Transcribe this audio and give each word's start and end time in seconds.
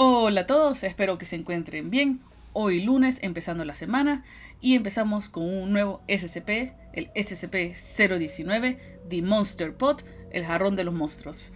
Hola 0.00 0.42
a 0.42 0.46
todos, 0.46 0.84
espero 0.84 1.18
que 1.18 1.26
se 1.26 1.34
encuentren 1.34 1.90
bien. 1.90 2.20
Hoy 2.52 2.80
lunes 2.80 3.18
empezando 3.20 3.64
la 3.64 3.74
semana 3.74 4.22
y 4.60 4.76
empezamos 4.76 5.28
con 5.28 5.42
un 5.42 5.72
nuevo 5.72 6.02
SCP, 6.06 6.72
el 6.92 7.10
SCP-019, 7.14 8.78
The 9.08 9.22
Monster 9.22 9.74
Pot, 9.74 10.04
el 10.30 10.44
jarrón 10.44 10.76
de 10.76 10.84
los 10.84 10.94
monstruos. 10.94 11.52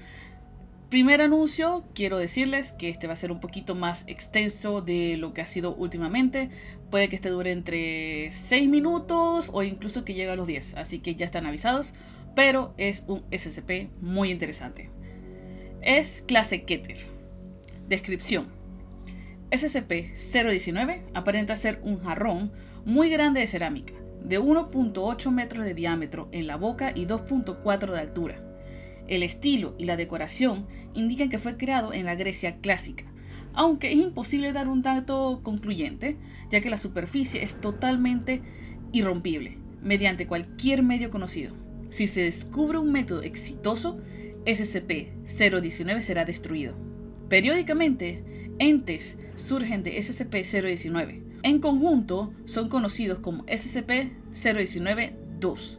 Primer 0.90 1.22
anuncio, 1.22 1.84
quiero 1.94 2.18
decirles 2.18 2.72
que 2.72 2.88
este 2.88 3.06
va 3.06 3.12
a 3.12 3.16
ser 3.16 3.30
un 3.30 3.38
poquito 3.38 3.76
más 3.76 4.02
extenso 4.08 4.80
de 4.80 5.16
lo 5.18 5.32
que 5.34 5.43
ha 5.43 5.46
sido 5.46 5.77
últimamente. 5.77 6.50
Puede 6.90 7.09
que 7.09 7.14
este 7.14 7.29
dure 7.29 7.52
entre 7.52 8.29
6 8.32 8.68
minutos 8.68 9.50
o 9.52 9.62
incluso 9.62 10.04
que 10.04 10.14
llegue 10.14 10.32
a 10.32 10.36
los 10.36 10.48
10, 10.48 10.79
así 10.79 10.98
que 10.98 11.14
ya 11.14 11.27
están 11.27 11.46
avisados, 11.46 11.95
pero 12.34 12.74
es 12.77 13.04
un 13.06 13.22
SCP 13.30 13.93
muy 14.00 14.32
interesante. 14.32 14.90
Es 15.80 16.24
clase 16.27 16.64
Keter. 16.64 17.21
Descripción. 17.93 18.46
SCP-019 19.50 21.03
aparenta 21.12 21.54
ser 21.57 21.79
un 21.85 22.03
jarrón 22.03 22.50
muy 22.86 23.11
grande 23.11 23.40
de 23.40 23.46
cerámica, 23.46 23.93
de 24.25 24.40
1.8 24.40 25.30
metros 25.30 25.67
de 25.67 25.75
diámetro 25.75 26.26
en 26.32 26.46
la 26.46 26.57
boca 26.57 26.93
y 26.94 27.04
2.4 27.04 27.93
de 27.93 28.00
altura. 28.00 28.43
El 29.08 29.22
estilo 29.22 29.75
y 29.76 29.84
la 29.84 29.98
decoración 29.98 30.67
indican 30.94 31.29
que 31.29 31.36
fue 31.36 31.58
creado 31.58 31.93
en 31.93 32.06
la 32.06 32.14
Grecia 32.14 32.62
clásica, 32.62 33.05
aunque 33.53 33.92
es 33.92 33.98
imposible 33.98 34.55
dar 34.55 34.70
un 34.70 34.81
dato 34.81 35.41
concluyente, 35.42 36.17
ya 36.48 36.62
que 36.62 36.70
la 36.70 36.78
superficie 36.78 37.42
es 37.42 37.61
totalmente 37.61 38.41
irrompible, 38.92 39.59
mediante 39.83 40.27
cualquier 40.27 40.83
medio 40.83 41.11
conocido. 41.11 41.55
Si 41.91 42.06
se 42.06 42.22
descubre 42.22 42.78
un 42.78 42.91
método 42.91 43.20
exitoso, 43.20 43.98
SCP-019 44.47 46.00
será 46.00 46.25
destruido. 46.25 46.92
Periódicamente, 47.33 48.20
entes 48.59 49.17
surgen 49.36 49.83
de 49.83 49.97
SCP-019. 49.97 51.23
En 51.42 51.61
conjunto, 51.61 52.34
son 52.45 52.69
conocidos 52.69 53.20
como 53.20 53.47
SCP-019-2. 53.47 55.79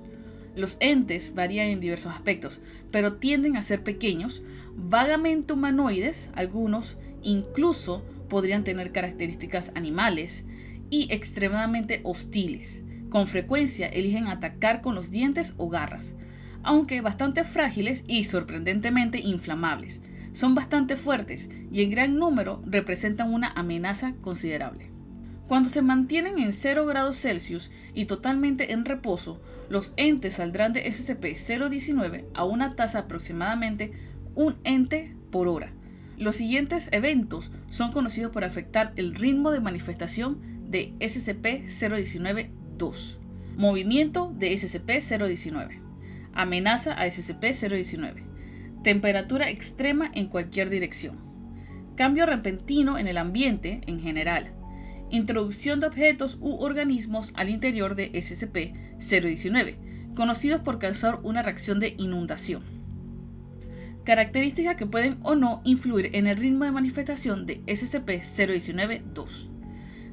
Los 0.55 0.77
entes 0.79 1.35
varían 1.35 1.67
en 1.67 1.79
diversos 1.79 2.11
aspectos, 2.11 2.59
pero 2.89 3.17
tienden 3.17 3.55
a 3.55 3.61
ser 3.61 3.83
pequeños, 3.83 4.41
vagamente 4.75 5.53
humanoides, 5.53 6.31
algunos 6.33 6.97
incluso 7.21 8.03
podrían 8.29 8.63
tener 8.63 8.91
características 8.91 9.73
animales 9.75 10.45
y 10.89 11.13
extremadamente 11.13 11.99
hostiles. 12.01 12.81
Con 13.11 13.27
frecuencia 13.27 13.85
eligen 13.89 14.27
atacar 14.27 14.81
con 14.81 14.95
los 14.95 15.11
dientes 15.11 15.53
o 15.57 15.69
garras, 15.69 16.15
aunque 16.63 17.01
bastante 17.01 17.43
frágiles 17.43 18.05
y 18.07 18.23
sorprendentemente 18.23 19.19
inflamables. 19.19 20.01
Son 20.33 20.55
bastante 20.55 20.97
fuertes 20.97 21.49
y 21.71 21.83
en 21.83 21.91
gran 21.91 22.17
número 22.17 22.61
representan 22.65 23.33
una 23.33 23.53
amenaza 23.55 24.13
considerable. 24.21 24.89
Cuando 25.47 25.69
se 25.69 25.81
mantienen 25.81 26.37
en 26.39 26.51
0 26.51 26.85
grados 26.85 27.17
Celsius 27.19 27.71
y 27.93 28.03
totalmente 28.05 28.73
en 28.73 28.83
reposo, 28.85 29.39
los 29.69 29.93
entes 29.95 30.33
saldrán 30.35 30.73
de 30.73 30.85
SCP-019 30.85 32.25
a 32.33 32.43
una 32.45 32.75
tasa 32.75 32.99
aproximadamente 32.99 33.93
un 34.35 34.57
ente 34.63 35.15
por 35.31 35.47
hora. 35.47 35.71
Los 36.17 36.35
siguientes 36.37 36.89
eventos 36.91 37.51
son 37.69 37.91
conocidos 37.91 38.31
por 38.31 38.43
afectar 38.43 38.93
el 38.95 39.13
ritmo 39.13 39.51
de 39.51 39.59
manifestación 39.59 40.39
de 40.69 40.93
SCP-019-2. 40.99 43.19
Movimiento 43.57 44.33
de 44.35 44.53
SCP-019. 44.53 45.79
Amenaza 46.33 46.93
a 46.93 47.05
SCP-019. 47.05 48.32
Temperatura 48.83 49.49
extrema 49.49 50.11
en 50.13 50.27
cualquier 50.27 50.69
dirección. 50.69 51.17
Cambio 51.95 52.25
repentino 52.25 52.97
en 52.97 53.07
el 53.07 53.17
ambiente 53.17 53.79
en 53.87 54.01
general. 54.01 54.51
Introducción 55.09 55.79
de 55.79 55.87
objetos 55.87 56.37
u 56.41 56.57
organismos 56.57 57.31
al 57.37 57.47
interior 57.47 57.95
de 57.95 58.11
SCP-019, 58.11 59.75
conocidos 60.15 60.59
por 60.59 60.79
causar 60.79 61.19
una 61.23 61.41
reacción 61.41 61.79
de 61.79 61.95
inundación. 61.97 62.61
Características 64.03 64.75
que 64.75 64.85
pueden 64.85 65.17
o 65.21 65.35
no 65.35 65.61
influir 65.63 66.09
en 66.11 66.27
el 66.27 66.35
ritmo 66.35 66.65
de 66.65 66.71
manifestación 66.71 67.45
de 67.45 67.61
SCP-019-2. 67.65 69.49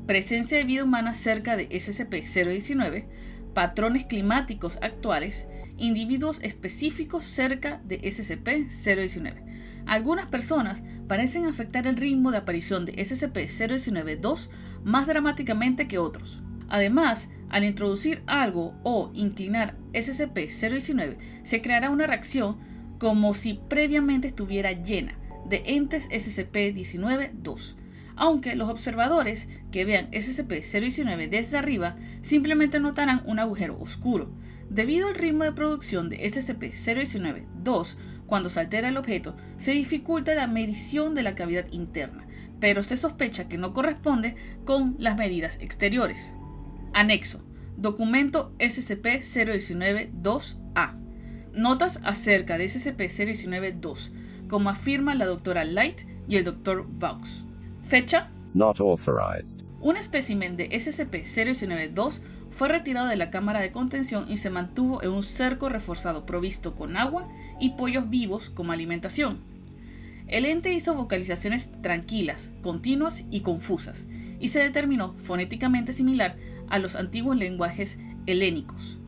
Presencia 0.06 0.59
de 0.59 0.64
vida 0.64 0.84
humana 0.84 1.14
cerca 1.14 1.56
de 1.56 1.69
SCP-019, 1.69 3.06
patrones 3.54 4.04
climáticos 4.04 4.78
actuales, 4.82 5.48
individuos 5.76 6.40
específicos 6.42 7.24
cerca 7.24 7.80
de 7.84 8.00
SCP-019. 8.02 9.44
Algunas 9.86 10.26
personas 10.26 10.84
parecen 11.08 11.46
afectar 11.46 11.86
el 11.86 11.96
ritmo 11.96 12.30
de 12.30 12.38
aparición 12.38 12.84
de 12.84 12.94
SCP-019-2 12.94 14.50
más 14.84 15.06
dramáticamente 15.06 15.88
que 15.88 15.98
otros. 15.98 16.42
Además, 16.68 17.30
al 17.48 17.64
introducir 17.64 18.22
algo 18.26 18.74
o 18.84 19.10
inclinar 19.14 19.76
SCP-019, 19.92 21.16
se 21.42 21.60
creará 21.60 21.90
una 21.90 22.06
reacción 22.06 22.58
como 22.98 23.34
si 23.34 23.54
previamente 23.54 24.28
estuviera 24.28 24.72
llena 24.72 25.18
de 25.48 25.62
entes 25.66 26.08
SCP-19-2, 26.10 27.76
aunque 28.20 28.54
los 28.54 28.69
observadores 28.69 29.48
que 29.72 29.84
vean 29.86 30.10
SCP-019 30.10 31.31
desde 31.31 31.56
arriba 31.56 31.97
simplemente 32.20 32.78
notarán 32.78 33.22
un 33.25 33.38
agujero 33.38 33.81
oscuro. 33.81 34.31
Debido 34.69 35.08
al 35.08 35.14
ritmo 35.14 35.44
de 35.44 35.53
producción 35.53 36.10
de 36.10 36.19
SCP-019-2, 36.19 37.97
cuando 38.26 38.50
se 38.50 38.60
altera 38.60 38.91
el 38.91 38.98
objeto, 38.98 39.34
se 39.56 39.72
dificulta 39.72 40.34
la 40.34 40.47
medición 40.47 41.14
de 41.14 41.22
la 41.22 41.34
cavidad 41.34 41.64
interna, 41.72 42.26
pero 42.60 42.82
se 42.82 42.98
sospecha 42.98 43.48
que 43.48 43.56
no 43.56 43.72
corresponde 43.72 44.36
con 44.66 44.97
las 44.98 45.16
medidas 45.16 45.59
exteriores. 45.62 46.34
Anexo. 46.92 47.42
Documento 47.78 48.54
SCP-019-2A. 48.59 50.94
Notas 51.54 51.98
acerca 52.04 52.59
de 52.59 52.66
SCP-019-2, 52.66 54.10
como 54.47 54.69
afirma 54.69 55.14
la 55.14 55.25
doctora 55.25 55.64
Light 55.64 56.03
y 56.28 56.36
el 56.36 56.44
doctor 56.44 56.86
Vaux. 56.86 57.47
Fecha. 57.90 58.28
Not 58.54 58.78
authorized. 58.80 59.64
Un 59.80 59.96
espécimen 59.96 60.56
de 60.56 60.70
SCP-019-2 60.70 62.20
fue 62.48 62.68
retirado 62.68 63.08
de 63.08 63.16
la 63.16 63.30
cámara 63.30 63.60
de 63.60 63.72
contención 63.72 64.30
y 64.30 64.36
se 64.36 64.48
mantuvo 64.48 65.02
en 65.02 65.10
un 65.10 65.24
cerco 65.24 65.68
reforzado 65.68 66.24
provisto 66.24 66.76
con 66.76 66.96
agua 66.96 67.26
y 67.58 67.70
pollos 67.70 68.08
vivos 68.08 68.48
como 68.48 68.70
alimentación. 68.70 69.40
El 70.28 70.44
ente 70.46 70.72
hizo 70.72 70.94
vocalizaciones 70.94 71.72
tranquilas, 71.82 72.52
continuas 72.62 73.24
y 73.28 73.40
confusas, 73.40 74.06
y 74.38 74.48
se 74.48 74.60
determinó 74.60 75.14
fonéticamente 75.18 75.92
similar 75.92 76.36
a 76.68 76.78
los 76.78 76.94
antiguos 76.94 77.36
lenguajes 77.36 77.98
helénicos. 78.26 79.00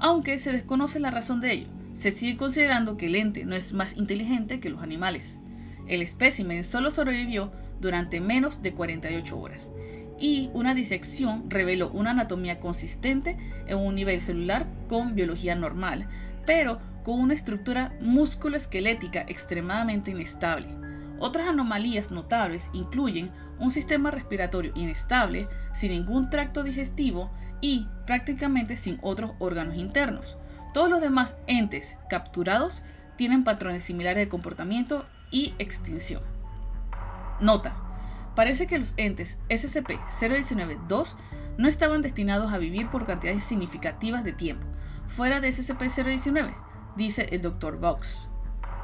Aunque 0.00 0.40
se 0.40 0.50
desconoce 0.50 0.98
la 0.98 1.12
razón 1.12 1.40
de 1.40 1.52
ello, 1.52 1.68
se 1.92 2.10
sigue 2.10 2.36
considerando 2.36 2.96
que 2.96 3.06
el 3.06 3.14
ente 3.14 3.44
no 3.44 3.54
es 3.54 3.74
más 3.74 3.96
inteligente 3.96 4.58
que 4.58 4.70
los 4.70 4.82
animales. 4.82 5.38
El 5.86 6.00
espécimen 6.02 6.64
solo 6.64 6.90
sobrevivió 6.90 7.52
durante 7.84 8.18
menos 8.18 8.62
de 8.62 8.72
48 8.72 9.38
horas 9.38 9.70
y 10.18 10.48
una 10.54 10.74
disección 10.74 11.50
reveló 11.50 11.90
una 11.90 12.12
anatomía 12.12 12.58
consistente 12.58 13.36
en 13.66 13.78
un 13.78 13.94
nivel 13.94 14.22
celular 14.22 14.66
con 14.88 15.14
biología 15.14 15.54
normal, 15.54 16.08
pero 16.46 16.80
con 17.02 17.20
una 17.20 17.34
estructura 17.34 17.94
musculoesquelética 18.00 19.20
extremadamente 19.28 20.12
inestable. 20.12 20.68
Otras 21.18 21.46
anomalías 21.48 22.10
notables 22.10 22.70
incluyen 22.72 23.30
un 23.58 23.70
sistema 23.70 24.10
respiratorio 24.10 24.72
inestable, 24.74 25.46
sin 25.74 25.90
ningún 25.90 26.30
tracto 26.30 26.62
digestivo 26.62 27.30
y 27.60 27.86
prácticamente 28.06 28.76
sin 28.76 28.98
otros 29.02 29.32
órganos 29.38 29.76
internos. 29.76 30.38
Todos 30.72 30.88
los 30.88 31.02
demás 31.02 31.36
entes 31.46 31.98
capturados 32.08 32.82
tienen 33.16 33.44
patrones 33.44 33.84
similares 33.84 34.24
de 34.24 34.28
comportamiento 34.28 35.04
y 35.30 35.52
extinción. 35.58 36.33
Nota. 37.44 37.74
Parece 38.34 38.66
que 38.66 38.78
los 38.78 38.94
entes 38.96 39.40
SCP-019-2 39.48 41.14
no 41.58 41.68
estaban 41.68 42.02
destinados 42.02 42.52
a 42.52 42.58
vivir 42.58 42.88
por 42.88 43.06
cantidades 43.06 43.44
significativas 43.44 44.24
de 44.24 44.32
tiempo, 44.32 44.66
fuera 45.06 45.40
de 45.40 45.48
SCP-019, 45.48 46.52
dice 46.96 47.28
el 47.30 47.42
Dr. 47.42 47.78
Vox. 47.78 48.28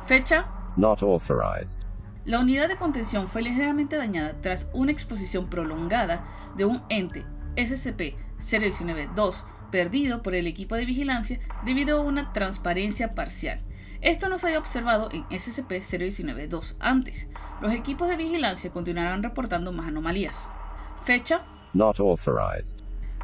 Fecha. 0.04 0.46
Not 0.76 1.02
authorized. 1.02 1.82
La 2.26 2.38
unidad 2.38 2.68
de 2.68 2.76
contención 2.76 3.26
fue 3.26 3.42
ligeramente 3.42 3.96
dañada 3.96 4.40
tras 4.40 4.70
una 4.74 4.92
exposición 4.92 5.48
prolongada 5.48 6.22
de 6.54 6.66
un 6.66 6.82
ente 6.90 7.24
SCP-019-2 7.56 9.44
perdido 9.72 10.22
por 10.22 10.34
el 10.34 10.46
equipo 10.46 10.74
de 10.74 10.84
vigilancia 10.84 11.40
debido 11.64 11.98
a 11.98 12.02
una 12.02 12.32
transparencia 12.32 13.10
parcial 13.12 13.60
esto 14.00 14.28
no 14.28 14.38
se 14.38 14.46
había 14.46 14.58
observado 14.58 15.10
en 15.12 15.24
SCP-019-2 15.24 16.76
antes. 16.80 17.30
Los 17.60 17.72
equipos 17.72 18.08
de 18.08 18.16
vigilancia 18.16 18.70
continuarán 18.70 19.22
reportando 19.22 19.72
más 19.72 19.88
anomalías. 19.88 20.50
Fecha. 21.04 21.42
Not 21.74 22.00
authorized. 22.00 22.80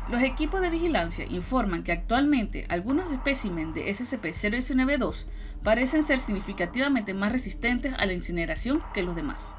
Los 0.09 0.23
equipos 0.23 0.61
de 0.61 0.71
vigilancia 0.71 1.25
informan 1.29 1.83
que 1.83 1.93
actualmente 1.93 2.67
algunos 2.69 3.11
especímenes 3.11 3.75
de 3.75 3.89
SCP-019-2 3.89 5.27
parecen 5.65 6.03
ser 6.03 6.19
significativamente 6.19 7.13
más 7.13 7.33
resistentes 7.33 7.93
a 7.99 8.07
la 8.07 8.13
incineración 8.13 8.83
que 8.95 9.03
los 9.03 9.17
demás. 9.17 9.57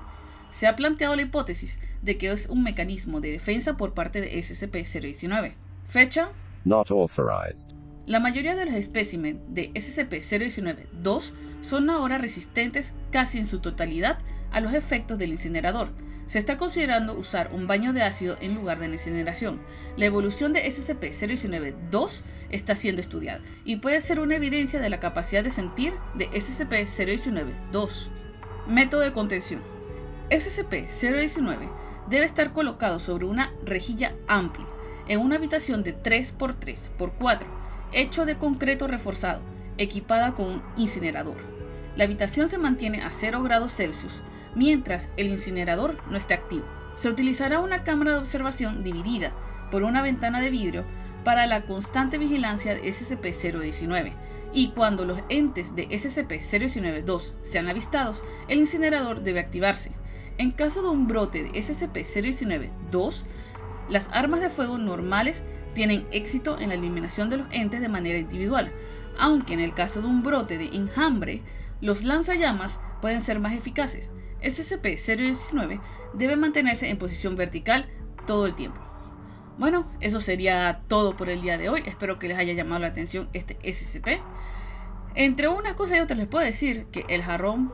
se 0.49 0.65
ha 0.67 0.75
planteado 0.77 1.15
la 1.15 1.23
hipótesis 1.23 1.81
de 2.01 2.17
que 2.17 2.31
es 2.31 2.47
un 2.47 2.63
mecanismo 2.63 3.19
de 3.19 3.31
defensa 3.31 3.75
por 3.75 3.93
parte 3.93 4.21
de 4.21 4.31
SCP-019. 4.37 5.53
Fecha 5.85 6.29
Not 6.63 6.91
authorized. 6.91 7.73
La 8.07 8.21
mayoría 8.21 8.55
de 8.55 8.65
los 8.65 8.73
especímenes 8.73 9.41
de 9.49 9.73
SCP-019-2 9.73 11.33
son 11.59 11.89
ahora 11.89 12.17
resistentes 12.17 12.95
casi 13.11 13.37
en 13.37 13.45
su 13.45 13.59
totalidad 13.59 14.17
a 14.53 14.61
los 14.61 14.73
efectos 14.73 15.19
del 15.19 15.31
incinerador. 15.31 15.89
Se 16.25 16.39
está 16.39 16.55
considerando 16.55 17.17
usar 17.17 17.51
un 17.53 17.67
baño 17.67 17.91
de 17.91 18.03
ácido 18.03 18.37
en 18.39 18.55
lugar 18.55 18.79
de 18.79 18.87
la 18.87 18.93
incineración. 18.93 19.61
La 19.97 20.05
evolución 20.05 20.53
de 20.53 20.65
SCP-019-2 20.65 22.23
está 22.49 22.75
siendo 22.75 23.01
estudiada 23.01 23.41
y 23.65 23.75
puede 23.75 23.99
ser 23.99 24.21
una 24.21 24.35
evidencia 24.35 24.79
de 24.79 24.89
la 24.89 25.01
capacidad 25.01 25.43
de 25.43 25.49
sentir 25.49 25.91
de 26.15 26.29
SCP-019-2. 26.31 28.07
Método 28.67 29.01
de 29.01 29.11
contención. 29.11 29.61
SCP-019 30.29 31.69
debe 32.09 32.25
estar 32.25 32.53
colocado 32.53 32.99
sobre 32.99 33.25
una 33.25 33.51
rejilla 33.65 34.15
amplia 34.29 34.65
en 35.09 35.19
una 35.19 35.35
habitación 35.35 35.83
de 35.83 35.93
3x3 35.93 36.69
x 36.69 36.91
4, 36.97 37.56
hecho 37.91 38.25
de 38.25 38.37
concreto 38.37 38.87
reforzado, 38.87 39.41
equipada 39.77 40.33
con 40.33 40.45
un 40.47 40.63
incinerador. 40.77 41.37
La 41.95 42.03
habitación 42.03 42.47
se 42.47 42.57
mantiene 42.57 43.01
a 43.01 43.11
0 43.11 43.43
grados 43.43 43.75
Celsius 43.75 44.23
mientras 44.55 45.11
el 45.17 45.27
incinerador 45.27 45.97
no 46.09 46.17
esté 46.17 46.33
activo. 46.33 46.65
Se 46.95 47.09
utilizará 47.09 47.59
una 47.59 47.83
cámara 47.83 48.13
de 48.13 48.17
observación 48.17 48.83
dividida 48.83 49.31
por 49.71 49.83
una 49.83 50.01
ventana 50.01 50.41
de 50.41 50.49
vidrio 50.49 50.83
para 51.23 51.45
la 51.45 51.65
constante 51.65 52.17
vigilancia 52.17 52.73
de 52.73 52.83
SCP-019 52.83 54.13
y 54.53 54.69
cuando 54.69 55.05
los 55.05 55.19
entes 55.29 55.75
de 55.75 55.87
SCP-019-2 55.89 57.35
sean 57.41 57.67
avistados, 57.67 58.23
el 58.47 58.59
incinerador 58.59 59.21
debe 59.21 59.39
activarse. 59.39 59.91
En 60.37 60.51
caso 60.51 60.81
de 60.81 60.89
un 60.89 61.07
brote 61.07 61.43
de 61.43 61.49
SCP-019-2, 61.51 63.25
las 63.89 64.09
armas 64.13 64.41
de 64.41 64.49
fuego 64.49 64.77
normales 64.77 65.45
tienen 65.77 66.07
éxito 66.09 66.59
en 66.59 66.69
la 66.69 66.75
eliminación 66.75 67.29
de 67.29 67.37
los 67.37 67.47
entes 67.51 67.81
de 67.81 67.87
manera 67.87 68.17
individual, 68.17 68.71
aunque 69.19 69.53
en 69.53 69.59
el 69.59 69.75
caso 69.75 70.01
de 70.01 70.07
un 70.07 70.23
brote 70.23 70.57
de 70.57 70.75
enjambre, 70.75 71.43
los 71.81 72.03
lanzallamas 72.03 72.79
pueden 72.99 73.21
ser 73.21 73.39
más 73.39 73.53
eficaces. 73.53 74.09
SCP-019 74.41 75.79
debe 76.15 76.35
mantenerse 76.35 76.89
en 76.89 76.97
posición 76.97 77.35
vertical 77.35 77.87
todo 78.25 78.47
el 78.47 78.55
tiempo. 78.55 78.81
Bueno, 79.59 79.87
eso 79.99 80.19
sería 80.19 80.81
todo 80.87 81.15
por 81.15 81.29
el 81.29 81.41
día 81.41 81.59
de 81.59 81.69
hoy. 81.69 81.83
Espero 81.85 82.17
que 82.17 82.27
les 82.27 82.39
haya 82.39 82.53
llamado 82.53 82.81
la 82.81 82.87
atención 82.87 83.29
este 83.33 83.59
SCP. 83.61 84.19
Entre 85.13 85.47
unas 85.47 85.75
cosas 85.75 85.99
y 85.99 86.01
otras 86.01 86.17
les 86.17 86.27
puedo 86.27 86.43
decir 86.43 86.87
que 86.87 87.05
el 87.07 87.21
jarrón 87.21 87.71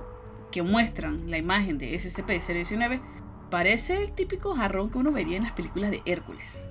que 0.51 0.61
muestran 0.61 1.31
la 1.31 1.37
imagen 1.37 1.77
de 1.77 1.93
SCP-019 1.93 2.99
parece 3.49 4.03
el 4.03 4.11
típico 4.11 4.55
jarrón 4.55 4.89
que 4.89 4.97
uno 4.97 5.13
vería 5.13 5.37
en 5.37 5.43
las 5.43 5.53
películas 5.53 5.89
de 5.89 6.01
Hércules. 6.05 6.65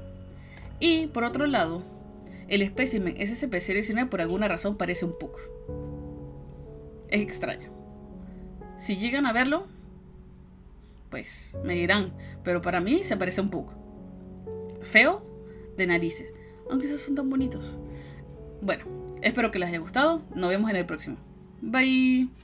Y 0.82 1.06
por 1.06 1.22
otro 1.22 1.46
lado, 1.46 1.80
el 2.48 2.60
espécimen 2.60 3.14
SCP-019 3.14 4.08
por 4.08 4.20
alguna 4.20 4.48
razón 4.48 4.76
parece 4.76 5.04
un 5.04 5.16
Puck. 5.16 5.38
Es 7.06 7.20
extraño. 7.20 7.70
Si 8.76 8.96
llegan 8.96 9.24
a 9.24 9.32
verlo, 9.32 9.68
pues 11.08 11.56
me 11.62 11.74
dirán, 11.74 12.12
pero 12.42 12.62
para 12.62 12.80
mí 12.80 13.04
se 13.04 13.16
parece 13.16 13.40
un 13.42 13.50
Puck. 13.50 13.72
Feo 14.82 15.24
de 15.76 15.86
narices, 15.86 16.34
aunque 16.68 16.86
esos 16.86 17.00
son 17.00 17.14
tan 17.14 17.30
bonitos. 17.30 17.78
Bueno, 18.60 18.84
espero 19.22 19.52
que 19.52 19.60
les 19.60 19.68
haya 19.68 19.78
gustado. 19.78 20.22
Nos 20.34 20.50
vemos 20.50 20.68
en 20.68 20.74
el 20.74 20.84
próximo. 20.84 21.16
Bye. 21.60 22.32